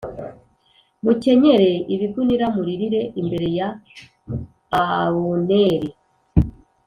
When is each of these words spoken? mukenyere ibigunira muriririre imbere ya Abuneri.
mukenyere 1.03 1.71
ibigunira 1.93 2.45
muriririre 2.55 3.01
imbere 3.21 3.47
ya 3.57 3.67
Abuneri. 4.81 5.89